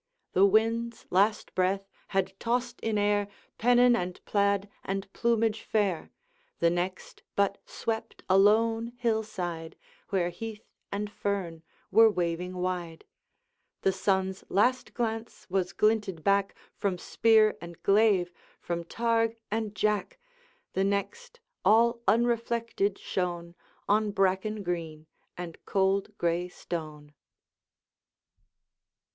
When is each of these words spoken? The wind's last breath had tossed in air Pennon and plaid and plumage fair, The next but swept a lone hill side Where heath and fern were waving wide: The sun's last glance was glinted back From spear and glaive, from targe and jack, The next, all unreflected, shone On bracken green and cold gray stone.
The 0.33 0.47
wind's 0.47 1.05
last 1.11 1.53
breath 1.53 1.87
had 2.07 2.33
tossed 2.39 2.79
in 2.79 2.97
air 2.97 3.27
Pennon 3.59 3.95
and 3.95 4.19
plaid 4.25 4.67
and 4.83 5.07
plumage 5.13 5.61
fair, 5.61 6.09
The 6.57 6.71
next 6.71 7.21
but 7.35 7.59
swept 7.67 8.23
a 8.27 8.35
lone 8.35 8.93
hill 8.97 9.21
side 9.21 9.75
Where 10.09 10.31
heath 10.31 10.65
and 10.91 11.11
fern 11.11 11.61
were 11.91 12.09
waving 12.09 12.57
wide: 12.57 13.05
The 13.83 13.91
sun's 13.91 14.43
last 14.49 14.95
glance 14.95 15.45
was 15.51 15.71
glinted 15.71 16.23
back 16.23 16.55
From 16.73 16.97
spear 16.97 17.55
and 17.61 17.79
glaive, 17.83 18.31
from 18.59 18.83
targe 18.83 19.35
and 19.51 19.75
jack, 19.75 20.17
The 20.73 20.83
next, 20.83 21.41
all 21.63 22.01
unreflected, 22.07 22.97
shone 22.97 23.53
On 23.87 24.09
bracken 24.09 24.63
green 24.63 25.05
and 25.37 25.63
cold 25.67 26.17
gray 26.17 26.47
stone. 26.49 27.13